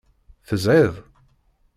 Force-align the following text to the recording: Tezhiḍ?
Tezhiḍ? 0.47 0.93